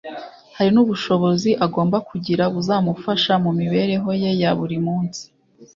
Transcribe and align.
hari 0.57 0.69
n’ubushobozi 0.73 1.49
agomba 1.65 1.97
kugira 2.09 2.43
buzamufasha 2.53 3.33
mu 3.43 3.51
mibereho 3.59 4.09
ye 4.21 4.31
ya 4.41 4.51
buri 4.59 4.77
munsi 4.85 5.23